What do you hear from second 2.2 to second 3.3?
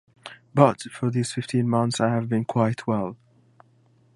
been quite well.